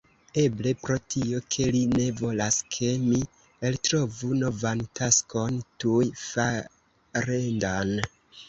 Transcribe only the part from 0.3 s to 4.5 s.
Eble, pro tio ke li ne volas ke mi eltrovu